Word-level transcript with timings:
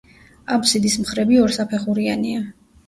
აბსიდის 0.55 0.97
მხრები 1.03 1.39
ორსაფეხურიანია. 1.45 2.45